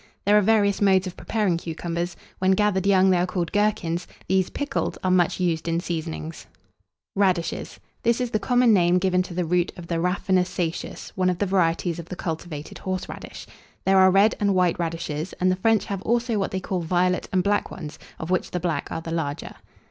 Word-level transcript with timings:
There 0.25 0.35
are 0.35 0.41
various 0.41 0.81
modes 0.81 1.05
of 1.05 1.15
preparing 1.15 1.57
cucumbers. 1.57 2.17
When 2.39 2.53
gathered 2.53 2.87
young, 2.87 3.11
they 3.11 3.19
are 3.19 3.27
called 3.27 3.51
gherkins: 3.51 4.07
these, 4.27 4.49
pickled, 4.49 4.97
are 5.03 5.11
much 5.11 5.39
used 5.39 5.67
in 5.67 5.79
seasonings. 5.79 6.47
[Illustration: 7.15 7.17
CUCUMBER 7.17 7.35
SLICE.] 7.35 7.51
RADISHES. 7.51 7.79
This 8.01 8.19
is 8.21 8.31
the 8.31 8.39
common 8.39 8.73
name 8.73 8.97
given 8.97 9.21
to 9.21 9.35
the 9.35 9.45
root 9.45 9.71
of 9.77 9.85
the 9.85 9.99
Raphanus 9.99 10.47
satious, 10.49 11.11
one 11.15 11.29
of 11.29 11.37
the 11.37 11.45
varieties 11.45 11.99
of 11.99 12.09
the 12.09 12.15
cultivated 12.15 12.79
horseradish. 12.79 13.45
There 13.85 13.99
are 13.99 14.09
red 14.09 14.33
and 14.39 14.55
white 14.55 14.79
radishes; 14.79 15.33
and 15.33 15.51
the 15.51 15.55
French 15.55 15.85
have 15.85 16.01
also 16.01 16.39
what 16.39 16.49
they 16.49 16.59
call 16.59 16.79
violet 16.81 17.29
and 17.31 17.43
black 17.43 17.69
ones, 17.69 17.99
of 18.17 18.31
which 18.31 18.49
the 18.49 18.59
black 18.59 18.87
are 18.91 19.01
the 19.01 19.11
larger. 19.11 19.53